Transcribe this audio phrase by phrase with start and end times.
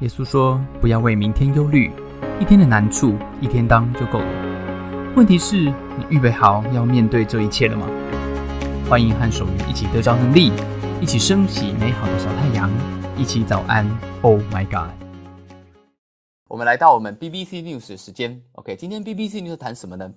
[0.00, 1.90] 耶稣说：“不要为明天忧虑，
[2.38, 5.12] 一天的难处一天当就够了。
[5.16, 7.84] 问题是，你预备好要面对这一切了吗？”
[8.88, 10.52] 欢迎和守愚一起得着能力，
[11.00, 12.70] 一起升起美好的小太阳，
[13.16, 13.84] 一起早安。
[14.22, 14.92] Oh my God！
[16.46, 18.40] 我们来到我们 BBC News 的时间。
[18.52, 20.08] OK，今天 BBC News 谈什么呢？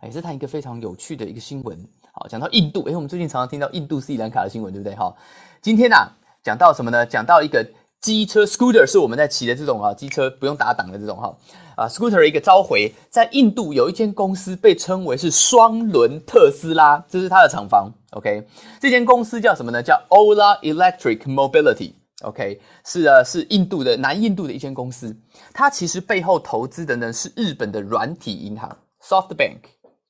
[0.00, 1.78] 哎，是谈一个非常有趣的一个新闻。
[2.10, 4.96] 好，讲到印度，哎，我们最近常常听到印度斯里兰卡的新闻，对不对？
[4.96, 5.14] 哈，
[5.62, 5.96] 今天呢，
[6.42, 7.06] 讲到什么呢？
[7.06, 7.64] 讲到一个。
[8.00, 11.36] 机车 scooter 是我们在骑的这种啊，机车不用打档的这种哈
[11.74, 17.92] 啊，scooter 一个召回，在印度有一间公司被称为是双轮特斯拉，这是它的厂房。
[18.12, 18.46] OK，
[18.80, 19.82] 这间公司叫什么呢？
[19.82, 21.92] 叫 Ola Electric Mobility。
[22.22, 25.16] OK，是啊，是印度的南印度的一间公司，
[25.52, 29.58] 它其实背后投资的呢是日本的软体银行 SoftBank。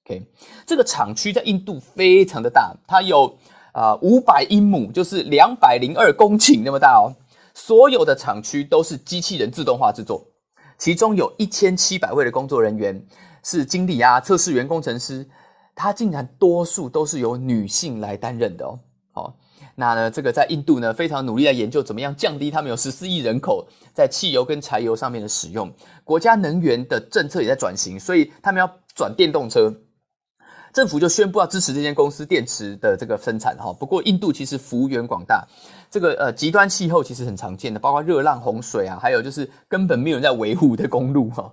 [0.06, 0.26] OK，
[0.66, 3.36] 这个厂区在印度非常的大，它有
[3.72, 7.12] 啊五百英亩，就是两百零二公顷那么大哦。
[7.58, 10.24] 所有的厂区都是机器人自动化制作，
[10.78, 13.04] 其中有一千七百位的工作人员
[13.42, 15.28] 是经理啊、测试员、工程师，
[15.74, 18.78] 他竟然多数都是由女性来担任的哦。
[19.10, 19.36] 好，
[19.74, 25.68] 那呢，这个在印度呢非常努力在研究怎么样降低他们有十四亿人口在汽油跟柴油上面的使用，
[26.04, 29.74] 国家能源的政策也在转型，所以他们要转电动车。
[30.72, 33.72] 政府就宣布要支持这间公司电池的这个生产哈。
[33.72, 35.46] 不过印度其实幅员广大，
[35.90, 41.50] 这个呃极端气候其实很常见的，包括热浪、洪水啊，还有就是根本没有人在维护的公路哈。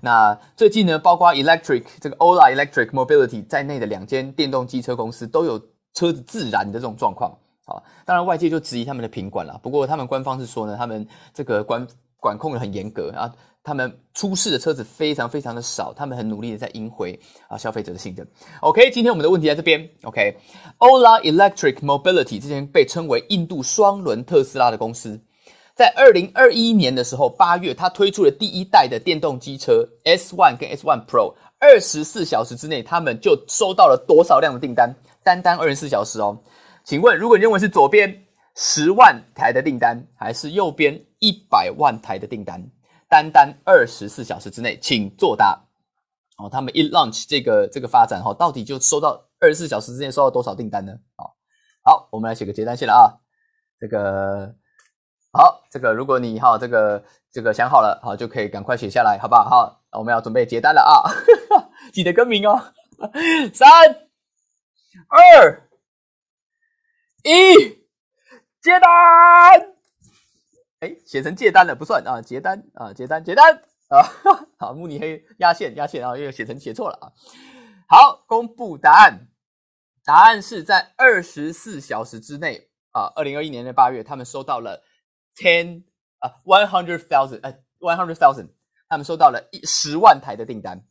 [0.00, 5.58] 那最近呢，包括 Electric 这个 Ola Electric Mobility 在内的两间电动机车公司都有
[5.92, 7.30] 车子自燃的这种状况
[7.66, 7.82] 啊。
[8.04, 11.86] 当然外界就质疑他们的品管了，不过他们官方是说呢，他们这个管
[12.18, 13.32] 管控的很严格啊。
[13.64, 18.28] 他们出事的车子非常非常的少，他们很努力的在赢回啊消费者的信任。
[18.60, 19.88] OK，今天我们的问题在这边。
[20.02, 25.18] OK，Ola Electric Mobility 之前被称为印度双轮特斯拉的公司，
[25.74, 34.94] 在二零二一年的时候八月，它推出了第一代的电动机车 S One 跟 S One Pro，二十四小时之内，他们就收到了多少量的订单？
[35.22, 36.38] 单单二十四小时哦。
[36.84, 38.24] 请问，如果你认为是左边
[38.54, 42.62] 十万台的订单，还是右边一百万台的订单？
[43.08, 45.60] 单单二十四小时之内，请作答。
[46.36, 50.92] 哦，他们一 launch 这个这个发展哈，到底就收到二十四小时之内收到多少订单呢？
[51.16, 51.30] 哦，
[51.82, 53.22] 好，我们来写个结单线了啊。
[53.78, 54.54] 这个
[55.32, 59.44] 好，这个如果你哈这个这个想好了，好就可以赶快写下来，好不好？
[59.44, 61.06] 好，我们要准备结单了啊，
[61.94, 62.72] 记得更名哦。
[63.54, 63.68] 三
[65.08, 65.68] 二
[67.22, 67.54] 一，
[68.60, 69.73] 接单。
[70.84, 73.54] 哎，写成借单了不算啊，结单啊，结单结单
[73.88, 74.04] 啊，
[74.60, 77.08] 好，慕尼黑压线压线啊，又写成写错了啊。
[77.88, 79.28] 好，公布答案，
[80.04, 84.82] 答案是在二十四小时之内啊，二零二一年的八月，他们收到了
[85.34, 85.84] ten
[86.18, 88.50] 啊 one hundred thousand 呃 one hundred thousand，
[88.86, 90.84] 他们收到了一十万台的订单，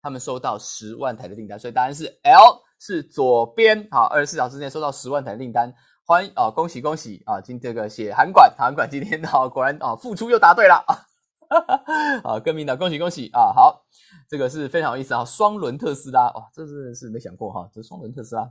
[0.00, 5.74] 他们收到十万台的订单，所以答案是 L 是左边，好，二十四小时之内收到十万台的订单。
[6.10, 6.50] 欢迎啊！
[6.50, 7.40] 恭喜恭喜啊！
[7.40, 11.06] 今这个写韩管，韩管今天啊，果然啊，付出又答对了啊！
[12.34, 13.52] 啊，各位领导，恭喜恭喜啊！
[13.54, 13.84] 好，
[14.28, 18.42] 这个是非常有意思啊，双轮特斯拉哇，这真的是没想过哈，这双轮特斯拉。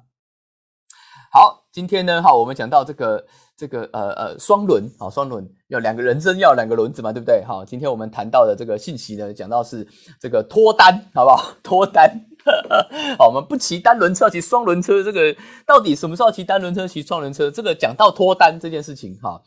[1.33, 3.27] 好，今天呢，哈，我们讲到这个
[3.57, 7.43] 这个呃呃双轮啊，双轮要两个人生要两个轮子嘛，对不对？
[7.43, 9.85] 好，今天我们谈到的这个信息呢，讲到是
[10.17, 11.51] 这个脱单，好不好？
[11.61, 12.28] 脱单。
[13.17, 15.03] 好，我们不骑单轮车，骑双轮车。
[15.03, 15.35] 这个
[15.65, 17.51] 到底什么时候骑单轮车，骑双轮车？
[17.51, 19.41] 这个讲到脱单这件事情，哈，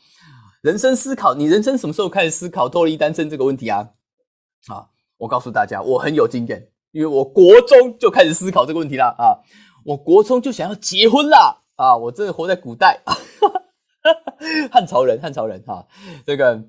[0.61, 3.89] 人生思考，你人生什么时候开始思考脱离单身这个问题啊？
[4.67, 4.87] 啊，
[5.17, 9.41] 我告诉大家，我很有经验，因为我国中就开始思考这个问题了啊，
[9.83, 13.01] 我国中就想要结婚啦啊，我真的活在古代，
[14.71, 15.85] 汉朝人，汉朝人哈，
[16.25, 16.63] 这个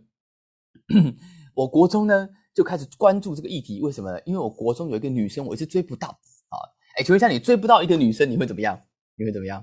[1.54, 2.28] 我国中呢。
[2.54, 4.16] 就开始关注这个议题，为什么？
[4.24, 6.56] 因为我国中有一个女生，我一直追不到啊！
[6.96, 8.80] 哎，请问一下，你追不到一个女生，你会怎么样？
[9.16, 9.60] 你会怎么样？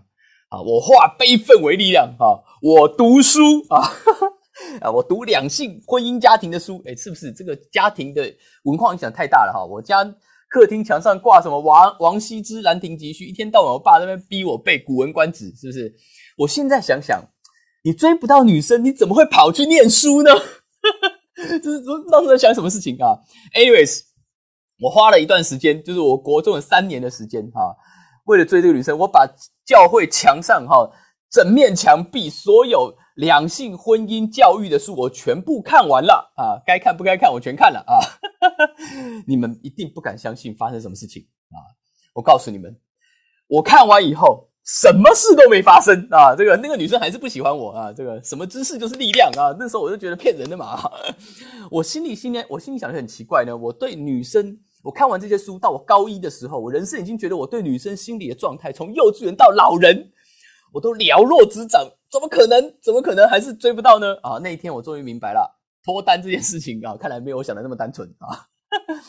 [0.49, 2.43] 啊，我化悲愤为力量啊！
[2.61, 3.79] 我读书啊
[4.81, 4.91] 啊！
[4.91, 8.21] 我读两性、婚姻、家庭的书，哎，是不是这个家庭的
[8.63, 9.65] 文化影响太大了哈？
[9.65, 10.03] 我家
[10.49, 15.95] 客厅墙上挂什么王王羲之《兰亭集序》，一天到晚我爸在那边逼我背《古文观止》，是不是？
[16.37, 17.23] 我现在想想，
[17.85, 20.31] 你追不到女生，你怎么会跑去念书呢？
[21.61, 23.17] 就是当时在想什么事情啊
[23.53, 24.01] ？Anyways，
[24.79, 27.75] 我花了一段时间，就是我国中的三年的时间哈，
[28.25, 29.25] 为了追这个女生，我把
[29.65, 30.89] 教会墙上哈
[31.29, 37.99] 整面墙壁所有两性婚姻教育的书，我全部看完了啊，该看不该看我全看了啊。
[39.27, 41.57] 你们一定不敢相信发生什么事情啊！
[42.13, 42.79] 我告诉你们，
[43.47, 46.35] 我看完以后，什么事都没发生啊！
[46.35, 47.91] 这个那个女生还是不喜欢我啊！
[47.91, 49.55] 这个什么知识就是力量啊！
[49.59, 50.79] 那时候我就觉得骗人的嘛！
[51.71, 53.57] 我心里心里我心里想的很奇怪呢。
[53.57, 60.11] 我对女生，我看完这些书，到我高一的时候，我人生已经觉得我对女生心理的状态，从幼稚园到老人，
[60.73, 61.83] 我都了若指掌。
[62.11, 62.75] 怎么可能？
[62.81, 64.15] 怎么可能还是追不到呢？
[64.21, 64.37] 啊！
[64.43, 68.45] 那一天我终于明白了脱单这件事情啊，看来没有我想的那么单纯啊！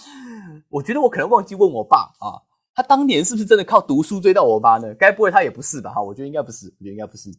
[0.70, 2.40] 我觉得我可能忘记问我爸啊。
[2.74, 4.94] 他当年是不是真的靠读书追到我妈呢？
[4.94, 5.92] 该不会他也不是吧？
[5.92, 7.30] 哈，我觉得应该不是，我觉得应该不是。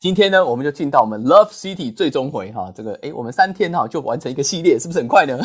[0.00, 5.38] 今天呢，我们就进到我们 Love City 最终回哈，这个诶，我们三天哈就完成一个系列，是不是很快呢？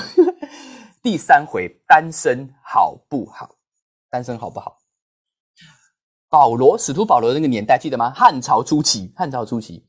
[1.03, 3.49] 第三回单身好不好？
[4.09, 4.77] 单身好不好？
[6.29, 8.11] 保罗，使徒保罗那个年代记得吗？
[8.11, 9.85] 汉朝初期，汉朝初期，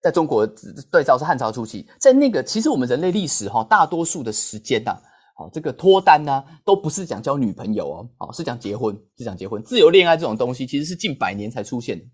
[0.00, 0.46] 在中国
[0.90, 4.98] 对照是汉朝初期，在那个其实我们人类历史哈，大多数的时间呐。
[5.40, 9.62] 哦，这个脱单呢，都不是讲交女朋友哦，哦，是讲结婚，是讲结婚。
[9.62, 12.04] 自由恋爱这种东西，其实是近百年才出现的。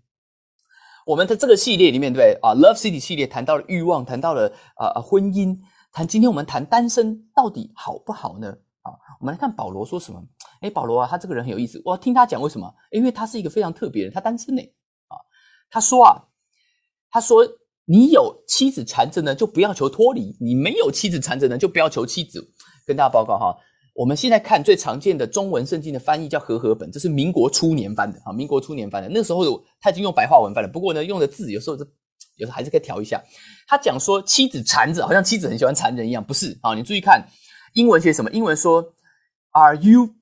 [1.05, 5.57] 我们的这个系列里面，对啊？Love City 系列谈到了欲望，谈到了啊婚姻，
[5.91, 8.47] 谈今天我们谈单身到底好不好呢？
[8.81, 10.23] 啊，我们来看保罗说什么？
[10.61, 12.73] 哎，保罗啊，他这个人很有意思，我听他讲为什么？
[12.91, 14.61] 因为他是一个非常特别的，他单身呢。
[15.07, 15.19] 啊，
[15.69, 16.15] 他说啊，
[17.09, 17.45] 他说
[17.83, 22.53] 你有妻子缠着呢，就不要求脱离；你没有妻子缠着呢，就不要求妻子。
[22.87, 23.53] 跟大家报告哈，
[23.93, 29.09] 我们现在看最常见的中文圣经的翻译叫和合本，这是民国初年翻的啊，民国初年翻的。
[29.09, 31.85] 那时候他已经用白话文翻了，不过呢，用的字有时候是
[32.37, 33.21] 有时候还是可以调一下。
[33.67, 36.73] 他讲说妻子缠着，好像妻子很喜欢缠人一样，不是啊？
[36.73, 37.27] 你注意看
[37.73, 38.31] 英文写什么？
[38.31, 38.81] 英文说
[39.51, 40.15] Are you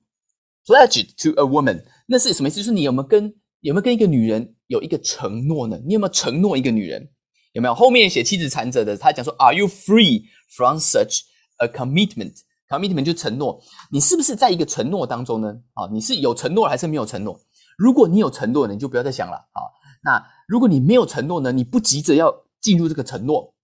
[0.66, 1.84] pledged to a woman？
[2.08, 2.56] 那是什么意思？
[2.56, 5.80] 就是你有没有跟有没有跟一个女人有一个承诺呢？
[5.86, 7.08] 你有没有承诺一个女人？
[7.52, 7.74] 有没有？
[7.74, 11.20] 后面写妻子缠着的，他讲说 Are you free from such
[11.58, 12.34] a commitment？
[12.68, 15.60] Commitment 就承诺，你是不是在一个承诺当中呢？
[15.74, 17.40] 啊，你是有承诺还是没有承诺？
[17.76, 19.60] 如果你有承诺，你就不要再想了啊。
[20.02, 21.52] 那如果你没有承诺呢？
[21.52, 23.54] 你不急着要进入这个承诺，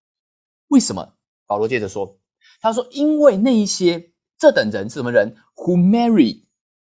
[0.68, 1.14] 为什么？
[1.46, 2.18] 保罗接着说，
[2.60, 6.44] 他说，因为那一些这等人是什么人？Who marry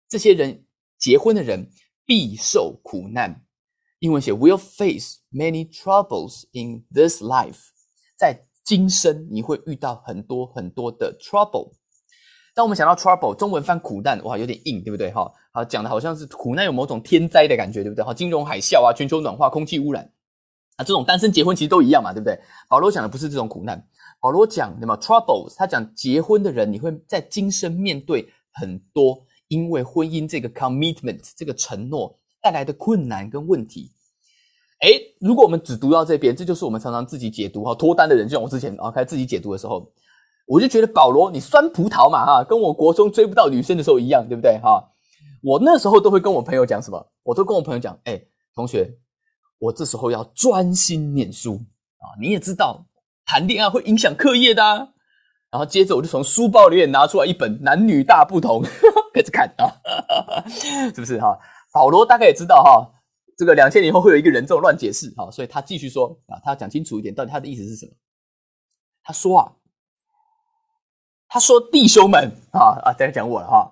[0.09, 0.65] 这些人
[0.97, 1.71] 结婚的人
[2.05, 3.45] 必受苦难。
[3.99, 7.69] 英文写 will face many troubles in this life，
[8.15, 11.73] 在今生你会遇到很多很多的 trouble。
[12.57, 15.11] 当我们想到 trouble，中文翻苦难，哇，有点硬，对不对？
[15.11, 18.03] 哈，好讲的好像是苦难有某种天灾的感觉，对不对？
[18.03, 20.11] 哈，金融海啸啊，全球暖化，空气污染
[20.75, 22.39] 啊，这种单身结婚其实都一样嘛，对不对？
[22.67, 23.87] 保罗讲的不是这种苦难，
[24.19, 25.53] 保罗讲什么 troubles？
[25.55, 33.91] 他讲结婚的人，你会在今生面对很多因为婚姻这个 commitment 这个承诺带来的困难跟问题。
[34.79, 34.89] 哎，
[35.19, 39.87] 如果我们只读到这边，这就是我们常常自己解读哈，脱单的人，就像我之前啊开始自己解读的时候。
[40.47, 44.81] 我就觉得保罗，你酸葡萄嘛哈，跟我国中追不到女生的时候一样，对不对哈？
[45.43, 47.11] 我那时候都会跟我朋友讲什么？
[47.23, 48.19] 我都跟我朋友讲，哎，
[48.55, 48.89] 同学，
[49.59, 51.59] 我这时候要专心念书
[51.99, 52.15] 啊！
[52.21, 52.85] 你也知道，
[53.25, 54.63] 谈恋爱会影响课业的。
[55.51, 58.61] 然后接着我就从书包里面拿出来一本《男女大不同》，
[59.13, 59.67] 开始看啊，
[60.47, 61.37] 是不是哈？
[61.73, 62.89] 保罗大概也知道哈，
[63.37, 67.91] 这个两千年后会有一个人这种乱解释哈，所以他继续说啊，他要讲清楚一点，到底他的意思是什么？
[69.03, 69.51] 他说啊。
[71.29, 73.71] 他说：“弟兄们，啊啊，在讲我了哈。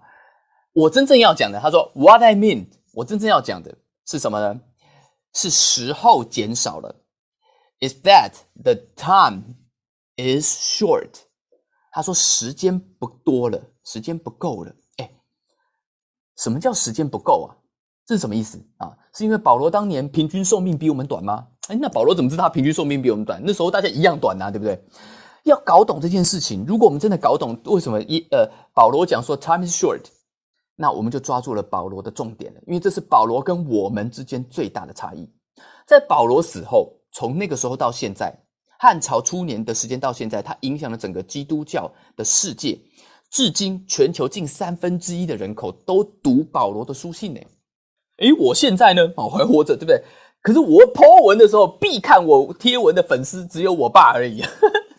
[0.73, 3.73] 我真正要讲的，他说，What I mean，我真正要讲的
[4.05, 4.59] 是什么呢？
[5.33, 6.95] 是时候减少了。
[7.79, 8.31] Is that
[8.61, 9.43] the time
[10.17, 11.09] is short？
[11.91, 14.73] 他说时间不多了，时间不够了。
[14.97, 15.09] 哎，
[16.37, 17.55] 什么叫时间不够啊？
[18.05, 18.97] 这是什么意思啊？
[19.13, 21.47] 是因为保罗当年平均寿命比我们短吗？
[21.69, 23.41] 哎，那保罗怎么知道他平均寿命比我们短？
[23.43, 24.77] 那时候大家一样短呐，对不对？”
[25.45, 30.01] 要搞懂这件事情，如果我们真的搞懂为什么一呃保罗讲说 time is short，
[30.75, 35.29] 那我们就抓住了保罗的重点了，因为这是保罗跟我们之间最大的差异。
[35.85, 38.35] 在保罗死后，从那个时候到现在，
[38.79, 42.79] 汉朝初年的时间到现在，它影响了整个基督教的世界，
[43.29, 47.39] 至今全球近三分之一的人口都读保罗的书信呢。
[48.17, 50.03] 诶，我现在呢，哦还活着，对不对？
[50.41, 54.41] 可是我 po 文的时候，必看我贴文的粉丝只有我爸而已。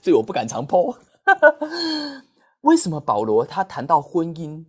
[0.07, 0.97] 所以我不敢常剖。
[2.63, 4.65] 为什么保罗他谈到婚姻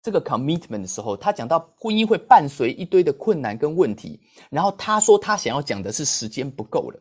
[0.00, 4.18] 这个 commitment 的时候，他讲到婚姻会伴随一堆的困难跟问题，
[4.48, 6.98] 然后他说他想要讲的是时间不够了，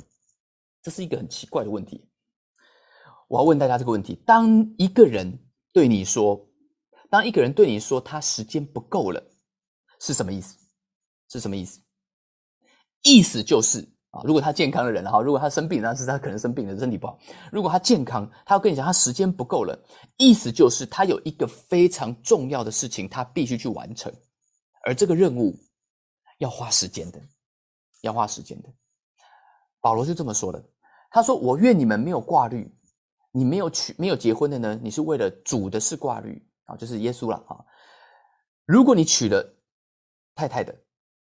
[0.81, 2.05] 这是一个很奇怪的问题。
[3.29, 5.39] 我要问大家这个问题：当一个人
[5.71, 6.45] 对你说，
[7.09, 9.23] 当一个人对你说他时间不够了，
[10.01, 10.57] 是什么意思？
[11.29, 11.79] 是什么意思？
[13.03, 13.87] 意思就是。
[14.11, 17.19] 啊，如果他健康的人哈，如果他生病，那是他可能生病了，身体不好。
[17.51, 19.77] 如果他健康，他要跟你讲，他时间不够了，
[20.17, 24.11] 意思就是他有一个非常重要的事情，他必须去完成，
[24.83, 25.55] 而这个任务
[26.39, 27.21] 要花时间的，
[28.01, 28.69] 要花时间的。
[29.79, 30.63] 保罗是这么说的，
[31.11, 32.69] 他说：“我愿你们没有挂虑，
[33.31, 37.63] 你没有娶没有结婚的呢，你是为了主的是挂虑啊，就是耶稣了啊。
[38.65, 39.55] 如果你娶了
[40.35, 40.75] 太太的，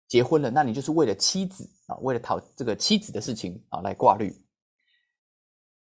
[0.08, 4.30] 结婚了，那你就是为了妻子啊，为了讨这个妻子的事情啊来挂虑。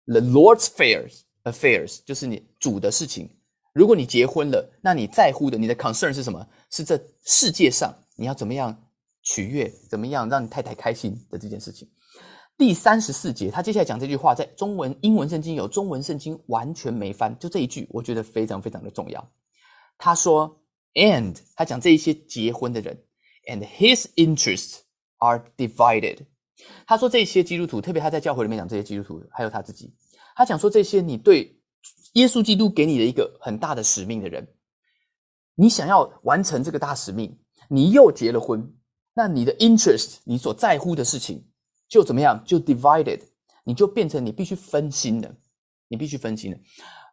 [0.06, 3.30] The Lord's affairs affairs 就是你主的事情。
[3.74, 6.48] 如果你结婚了，那你在乎的你的 concern 是什么？
[6.72, 8.76] 是这世界上你要怎么样
[9.22, 11.88] 取悦，怎么样让你太太开心的这件事情。”
[12.58, 19.32] 第三十四节，他接下来讲这句话，在中文、英文圣经有，中文圣经完全没翻，就这一句，我觉得非常非常的重要。
[19.96, 20.60] 他说
[20.96, 23.00] ，and 他讲这一些结婚的人
[23.48, 24.82] ，and his interests
[25.18, 26.20] are divided。
[26.86, 29.94] 他说这些基督徒，特别他在教会里面讲这些基督徒，还有他自己，
[30.36, 31.60] 他讲说这些你对
[32.14, 34.48] 耶稣基督给你的一个很大的使命的人，
[35.56, 37.38] 你想要完成这个大使命，
[37.70, 38.74] 你又结了婚，
[39.14, 41.48] 那你的 interest，你所在乎的事情。
[41.90, 42.44] 就怎么样？
[42.46, 43.22] 就 divided，
[43.64, 45.34] 你就变成你必须分心的，
[45.88, 46.60] 你必须分心的。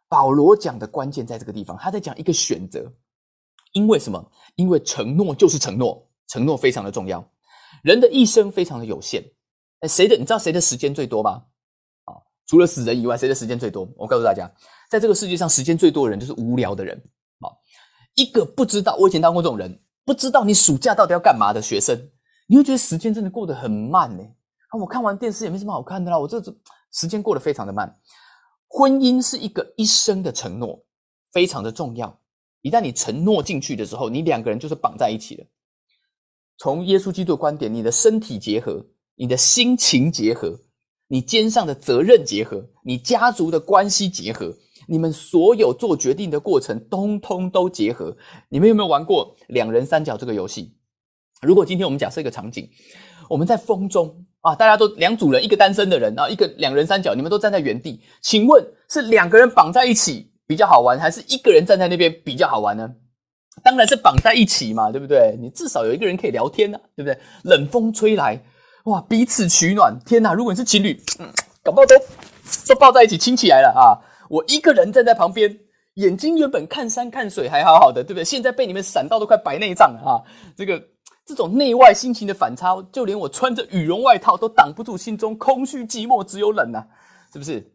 [0.09, 2.91] 保罗讲的关键在这个地方，他在讲一个选择。
[3.71, 4.31] 因为什么？
[4.55, 7.27] 因为承诺就是承诺，承诺非常的重要。
[7.83, 9.23] 人的一生非常的有限。
[9.81, 10.15] 哎，谁的？
[10.15, 11.43] 你知道谁的时间最多吗？
[12.05, 12.15] 啊，
[12.47, 13.87] 除了死人以外，谁的时间最多？
[13.97, 14.51] 我告诉大家，
[14.89, 16.97] 在这个世界上，时间最多的人就是无聊的人。
[17.39, 17.51] 啊，
[18.15, 22.09] 一个不知道，我以前当过这种人，不知道你暑假到底要干嘛的学生，
[22.47, 24.23] 你会觉得时间真的过得很慢呢。
[24.69, 26.17] 啊我看完电视也没什么好看的啦。
[26.17, 26.41] 我这
[26.91, 27.93] 时间过得非常的慢。
[28.67, 30.83] 婚姻是一个一生的承诺，
[31.31, 32.19] 非常的重要。
[32.61, 35.45] 一旦你承诺进去的时候，你两个人就是绑在一起了。
[36.57, 38.85] 从耶稣基督的观点，你的身体结合，
[39.15, 40.59] 你的心情结合，
[41.07, 44.55] 你肩上的责任结合，你家族的关系结合，
[44.87, 48.15] 你们所有做决定的过程，通通都结合。
[48.49, 50.75] 你们有没有玩过两人三角这个游戏？
[51.41, 52.69] 如果今天我们假设一个场景，
[53.29, 54.25] 我们在风中。
[54.45, 54.53] 啊！
[54.53, 57.99] 大家都两组人，一个单身的人啊，一个两人三角，你们都站在原地。
[58.21, 62.87] 请问是两个人绑在一起比较好玩，还是一个人站在那边比较好玩呢？
[63.63, 65.35] 当然是绑在一起嘛，对不对？
[65.39, 67.19] 你至少有一个人可以聊天呢，对不对？
[67.43, 68.39] 冷风吹来，
[68.85, 69.97] 哇，彼此取暖。
[70.05, 70.33] 天哪！
[70.33, 71.27] 如果你是情侣，嗯，
[71.63, 71.95] 搞不好都
[72.67, 73.97] 都抱在一起亲起来了啊！
[74.29, 75.57] 我一个人站在旁边，
[75.95, 78.23] 眼睛原本看山看水还好好的，对不对？
[78.23, 80.21] 现在被你们闪到都快白内障了啊！
[80.55, 80.81] 这个。
[81.27, 86.85] 这种内外心情的反差，就连我穿着羽绒外套都挡不住心中空虚寂寞，只有冷呐，
[87.33, 87.67] 是不是？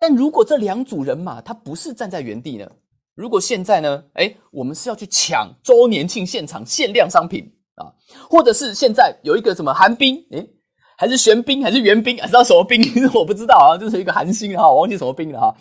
[0.00, 2.68] 但如果这两组人马他不是站在原地呢？
[3.14, 4.04] 如果现在呢？
[4.14, 7.92] 哎，我们是要去抢周年庆现场限量商品啊，
[8.30, 10.46] 或者是现在有一个什么寒冰，哎，
[10.96, 12.82] 还是玄冰，还是元冰，知道什么冰？
[13.14, 15.54] 我不知道啊，就是一个寒星哈，我忘记什么冰了哈。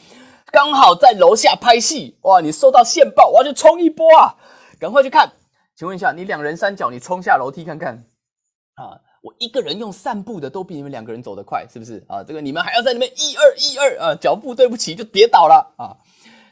[0.52, 4.36] 刚好在楼下拍戏，哇，你收到线报，我要去冲一波啊，
[4.80, 5.34] 赶快去看。
[5.76, 8.06] 请问一下，你两人三脚，你冲下楼梯看看
[8.76, 9.00] 啊！
[9.24, 12.24] 我一个人用散步的都比你们两个人走得快，是不是啊？
[12.24, 15.98] 这个你们还要在那边一二一二啊，脚步对不起就跌倒了啊！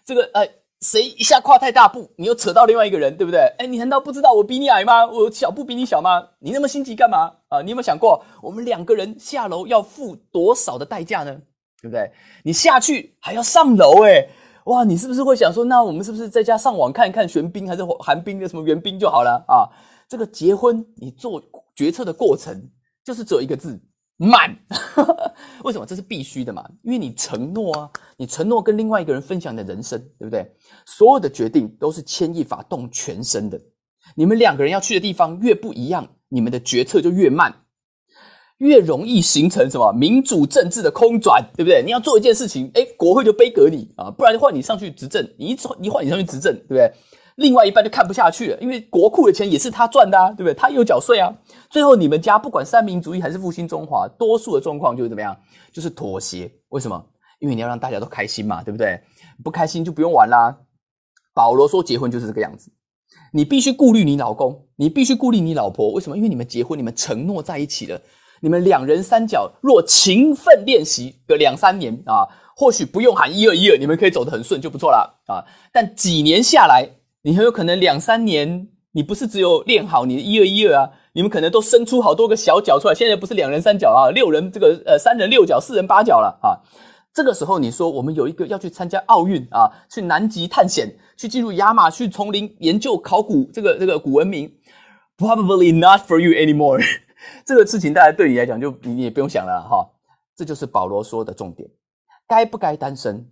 [0.05, 0.47] 这个呃，
[0.81, 3.41] 谁一下跨太大步，你又扯到另外一个人，对不对？
[3.57, 5.05] 哎，你难道不知道我比你矮吗？
[5.05, 6.29] 我脚步比你小吗？
[6.39, 7.61] 你那么心急干嘛啊？
[7.61, 11.35] 你有没有想过，我们两个人下楼要付多少的代价呢？
[11.81, 12.11] 对不对？
[12.43, 14.27] 你下去还要上楼，哎。
[14.65, 19.65] 哇，你是不是会想说，那我们是不是在家上网看一看玄冰还是寒冰的什么元冰就好了啊？
[20.07, 21.41] 这个结婚你做
[21.75, 22.69] 决策的过程
[23.03, 23.79] 就是只有一个字
[24.21, 24.53] 慢，
[25.63, 25.85] 为什么？
[25.85, 30.45] 这是必须的嘛，因为你承诺啊，你承诺跟另外一个人分享你的人生，对不对？
[30.85, 33.59] 所有的决定都是牵一发动全身的，
[34.15, 37.63] 你们两个人要去的地方越不一样，你们的决策就越慢。
[38.57, 41.81] 越容易形成什么民主政治的空转，对不对？
[41.81, 45.25] 你要做一件事情，哎，国会就背革你啊，不然就换你上去执政。
[45.37, 46.91] 你一你换你上去执政，对不对？
[47.39, 50.53] 另外一半就看不下去了，因为国库的钱也是他赚的啊，对不对？
[50.53, 51.33] 他有缴税啊。
[51.69, 55.35] 最后你们家不管三民主义还是复兴中华，多数的状况就是怎么样？
[55.71, 56.51] 就是妥协。
[56.69, 57.03] 为什么？
[57.39, 58.99] 因为你要让大家都开心嘛，对不对？
[59.43, 60.55] 不开心就不用玩啦。
[61.33, 62.69] 保罗说结婚就是这个样子，
[63.31, 65.91] 你必须顾虑你老公，你必须顾虑你老婆。
[65.93, 66.17] 为什么？
[66.17, 68.01] 因为你们结婚，你们承诺在一起了。
[68.41, 75.43] 你们两人三角若勤奋练习个两三年啊，或许不用喊一二一二，你们可以走得很顺就不错了啊。
[75.71, 76.89] 但几年下来，
[77.21, 82.95] 你很有可能两三年，你不是只有练好你的一二一二啊，你们可能都生出好多个小脚出来。
[82.95, 86.57] 现在不是两人三角啊，六人这个呃三人六角、四人八角了啊。
[87.13, 94.49] 这个时候你说我们有一个要去参加奥运啊，去南极探险，去进入亚马逊丛林研究考古这个这个古文明
[95.17, 96.81] ，probably not for you anymore。
[97.45, 99.85] 这个事情，大家对你来讲就你也不用想了哈。
[100.37, 101.69] 这就是保罗说的重点：
[102.25, 103.29] 该不该单身？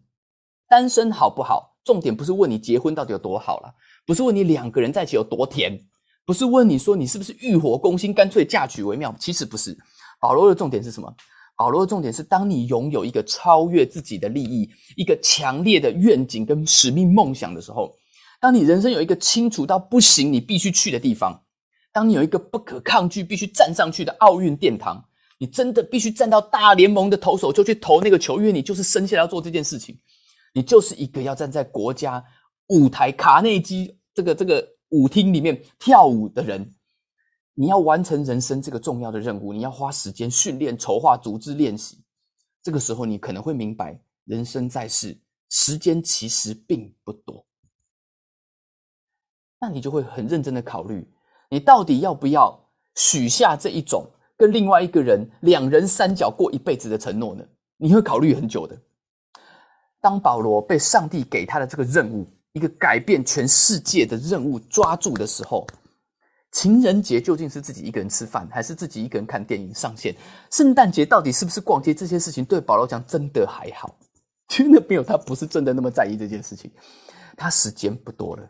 [0.68, 1.77] 单身好不好？
[1.88, 3.74] 重点不是问你结婚到底有多好了，
[4.06, 5.80] 不是问你两个人在一起有多甜，
[6.26, 9.16] 不是问你说你是不是欲火攻心，干脆嫁娶为妙。
[9.18, 9.78] 其实不是。
[10.20, 11.12] 保罗的重点是什么？
[11.56, 17.96] 保罗的重点是，当你拥有一个超越自己的利益、一个强烈的愿景跟使命梦想的时候，
[18.40, 21.42] 当你人生有一个清楚到不行你必须去的地方，
[21.92, 25.04] 当你有一个不可抗拒必须站上去的奥运殿堂，
[25.40, 29.98] 你真的必须站到大联盟的投手就去投那个球，因为你就是生下来要做这件事情，
[30.58, 32.24] 你就是一个要站在国家
[32.70, 34.68] 舞台卡内基这个这个。
[34.92, 36.74] 舞厅里面跳舞的人，
[37.56, 42.02] 你要完成人生这个重要的任务，你要花时间训练、筹划、组织、练习。
[42.64, 47.46] 这个时候，你可能会明白，人生在世，时间其实并不多。
[49.60, 51.06] 那你就会很认真的考虑，
[51.50, 52.58] 你到底要不要
[52.96, 57.46] 许下这一种跟另外一个人两人三角过一辈子的承诺呢？
[57.76, 58.82] 你会考虑很久的。
[60.08, 62.26] 当保罗被上帝给他的这个任务。
[62.54, 65.68] 一个改变全世界的任务抓住的时候，
[66.54, 70.16] 情人节究竟是自己一个人吃饭，还是自己一个人看电影上线？
[70.50, 71.94] 圣诞节到底是不是逛街？
[71.94, 73.96] 这些事情对保罗讲真的还好，
[74.48, 76.72] 真的没有他不是真的那么在意这件事情。
[77.36, 78.50] 他时间不多了，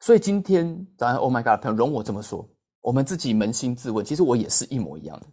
[0.00, 2.48] 所以今天早上，Oh my God，朋友容我这么说，
[2.80, 5.26] 我们自己扪心自问，其实我也是一模一样的。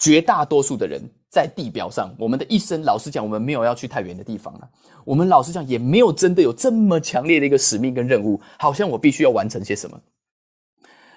[0.00, 1.00] 绝大多数的人
[1.36, 4.66] 在地表上，我们的一生，老实讲，我们没有要去太远的地方了。
[5.04, 10.00] 我们老实讲，也没有真的有这么强烈的一个使命跟任务，好像我必须要完成些什么。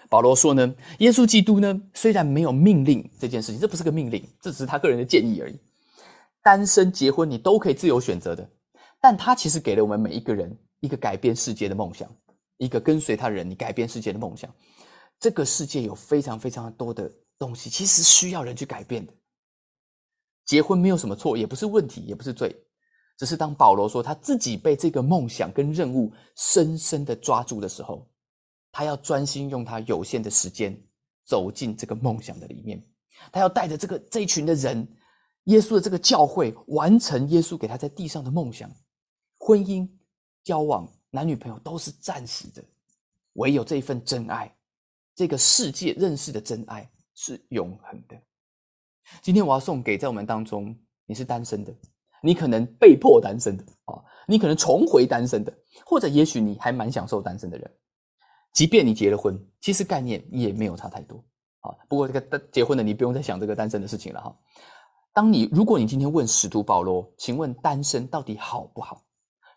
[0.10, 5.58] 保罗说呢，耶稣基督呢，虽然没有命令这件事情，这不是个命令，这只是他个人的建议而已。
[6.44, 8.46] 单身、结婚，你都可以自由选择的。
[9.00, 12.14] 但他其实给了我们每一个人一个改变世界的梦想，
[12.58, 14.54] 一个跟随他人，你改变世界的梦想。
[15.18, 17.10] 这个世界有非常非常多的。
[17.40, 19.14] 东西其实需要人去改变的。
[20.50, 22.56] 结婚没有什么错，也不是问题，也不是罪，
[23.20, 28.10] 只是当保罗说他自己被这个梦想跟任务深深的抓住的时候，
[28.72, 30.76] 他要专心用他有限的时间
[31.24, 32.84] 走进这个梦想的里面，
[33.32, 34.88] 他要带着这个这一群的人，
[35.44, 38.76] 耶稣的这个教会，完成耶稣给他在地上的梦想。
[39.38, 39.88] 婚姻、
[40.44, 42.64] 交往、男女朋友都是暂时的，
[43.34, 44.52] 唯有这一份真爱，
[45.14, 46.92] 这个世界认识的真爱。
[47.22, 48.16] 是永恒的。
[49.22, 51.74] 今天我要送给在我们当中，你是单身的，
[52.22, 55.54] 你可能被迫单身的啊，你可能重回单身的，
[55.86, 57.72] 或者也许你还蛮享受单身的人。
[58.54, 61.24] 即便你结了婚，其实概念也没有差太多
[61.62, 61.76] 啊。
[61.88, 64.36] 不过这个结婚的你不用再想这个单身的事情了哈。
[65.14, 69.04] 当你如果你今天问使徒保罗，请问单身到底好不好？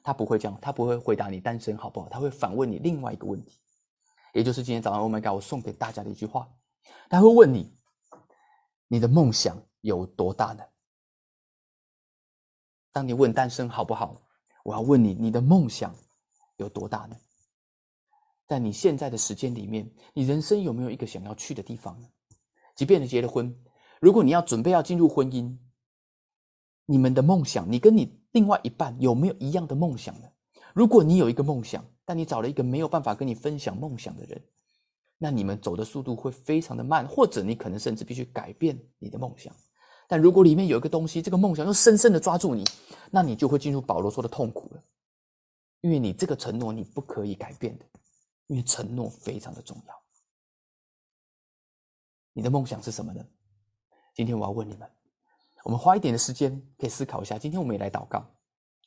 [0.04, 3.60] 他不会这样，他不会回答你单身好不好，他会反问你另外一个问题，
[4.34, 6.48] 也就是今天早上 Oh my God，我送给大家的一句话。
[7.08, 7.72] 他会问你
[8.92, 10.62] ：“你的梦想有多大呢？”
[12.92, 14.20] 当你问单身好不好，
[14.64, 15.94] 我要问你：你的梦想
[16.58, 17.16] 有多大呢？
[18.46, 22.08] 在你现在的时间里面，你人生有没有一个想要去的地方呢？
[22.74, 23.58] 即便你结了婚，
[23.98, 25.56] 如果你要准备要进入婚姻，
[26.84, 30.28] 你们的梦想，你跟你另外一半有没有一样的梦想呢？
[30.74, 34.44] 如果你有一个梦想，但你找了一个没有办法跟你分享梦想的人。
[35.22, 39.54] 那你们走的速度会非常的慢，或者你可能甚至必须改变你的梦想。
[40.08, 42.64] 但如果里面有一个东西，这个梦想又深深的抓住你，
[43.08, 44.82] 那你就会进入保罗说的痛苦了，
[45.80, 47.84] 因为你这个承诺你不可以改变的，
[48.48, 49.94] 因为承诺非常的重要。
[52.32, 53.24] 你的梦想是什么呢？
[54.16, 54.90] 今天我要问你们，
[55.62, 57.38] 我们花一点的时间可以思考一下。
[57.38, 58.26] 今天我们也来祷告。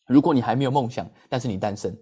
[0.06, 1.98] 如果你还没有梦想，但是你单身，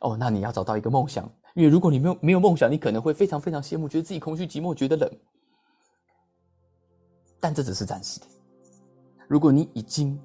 [0.00, 1.30] 哦，那你要找到一个梦想。
[1.54, 5.10] 因为如果你没有没有梦想，你可能会非常非常羡慕，觉得自己空虚寂寞，觉得冷。
[7.40, 8.26] 但这只是暂时的。
[9.28, 10.18] 如果你已经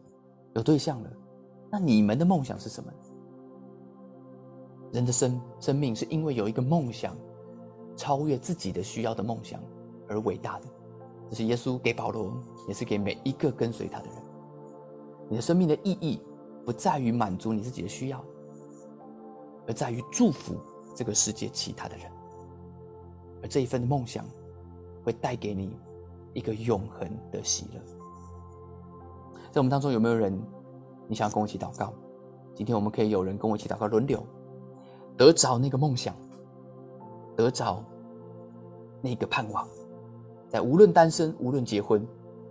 [0.56, 1.12] 有对象了，
[1.72, 2.92] 那你们的梦想是什么？
[4.92, 7.16] 人的生生命是因为有一个梦想，
[7.96, 9.62] 超越自己的需要的梦想
[10.08, 10.66] 而伟大的。
[11.30, 14.16] 这是耶稣给保罗，也是给每一个跟随他的人。
[15.30, 16.20] 你的生命的意义
[16.66, 18.26] 不在于满足你自己的需要，
[19.68, 20.56] 而在于祝福。
[21.00, 22.12] 这个世界其他的人，
[23.42, 24.26] 而这一份的梦想，
[25.02, 25.78] 会带给你
[26.34, 27.80] 一个永恒的喜乐。
[29.50, 30.38] 在我们当中有没有人，
[31.08, 31.94] 你想要跟我一起祷告？
[32.54, 34.22] 今天我们可以有人跟我一起祷告，轮流
[35.16, 36.14] 得着那个梦想，
[37.34, 37.82] 得着
[39.02, 39.66] 那个盼望，
[40.50, 42.06] 在无论单身无论结婚，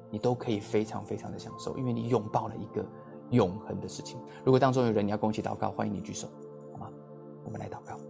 [0.09, 2.83] 你都可以非常非常的享受，因为你拥抱了一个
[3.29, 4.19] 永恒的事情。
[4.43, 6.27] 如果当中有人你要跟我一起祷告，欢迎你举手，
[6.73, 6.91] 好吗？
[7.45, 8.01] 我们来祷告。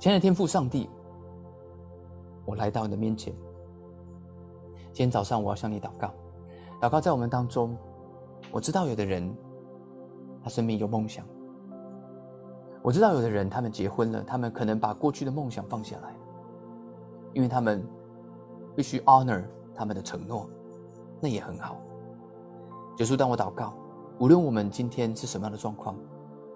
[0.00, 0.88] 亲爱的天父上帝，
[2.46, 3.34] 我来到你的面前。
[4.94, 6.10] 今天早上我要向你祷告，
[6.80, 7.76] 祷告在我们当中。
[8.50, 9.30] 我知道有的人，
[10.42, 11.22] 他生命有梦想，
[12.80, 16.16] 我知道有的人他们结婚了，他们可能把过去的梦想放下来，
[17.34, 17.86] 因为他们
[18.74, 20.48] 必须 honor 他们的承诺，
[21.20, 21.76] 那也很好。
[22.96, 23.74] 结束，当我祷告，
[24.18, 25.94] 无论我们今天是什么样的状况，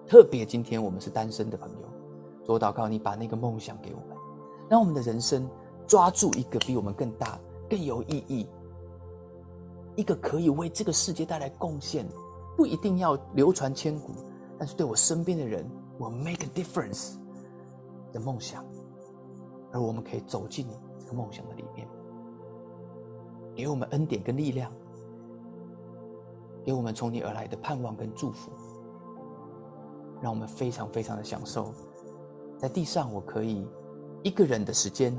[0.07, 1.87] 特别今天我们是单身的朋友，
[2.45, 4.15] 主祷告你把那个梦想给我们，
[4.69, 5.49] 让我们的人生
[5.87, 8.47] 抓住一个比我们更大、更有意义。
[9.95, 12.05] 一个可以为这个世界带来贡献，
[12.55, 14.11] 不一定要流传千古，
[14.59, 15.65] 但是对我身边的人，
[15.97, 17.15] 我 make a difference
[18.13, 18.63] 的梦想，
[19.71, 20.67] 而我们可以走进
[20.99, 21.87] 这个梦想的里面，
[23.55, 24.71] 给我们恩典跟力量，
[26.63, 28.51] 给我们从你而来的盼望跟祝福，
[30.21, 31.73] 让我们非常非常的享受，
[32.57, 33.67] 在地上我可以
[34.23, 35.17] 一个人的时间，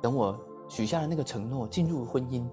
[0.00, 2.44] 等我许下了那个承诺，进入婚姻。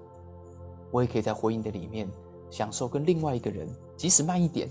[0.91, 2.09] 我也可以在婚姻的里面
[2.49, 4.67] 享受跟另外一个人，即使慢一点，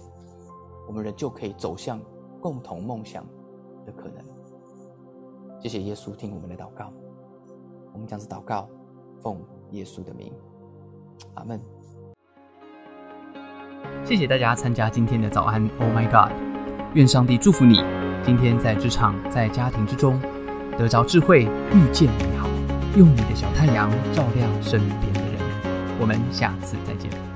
[0.87, 2.01] 我们人就可以走向
[2.41, 3.25] 共同梦想
[3.87, 4.25] 的可能。
[5.61, 6.93] 谢谢耶稣听我们的祷告，
[7.93, 8.69] 我们将是祷告，
[9.21, 10.33] 奉耶稣的名，
[11.35, 11.61] 阿门。
[14.05, 16.33] 谢谢大家参加今天的早安，Oh my God！
[16.95, 17.79] 愿上帝祝福你，
[18.25, 20.21] 今天在职场、在家庭之中
[20.77, 22.49] 得着智慧，遇见美好，
[22.97, 25.41] 用你的小太阳照亮身边的人。
[25.99, 27.28] 我们下次再见。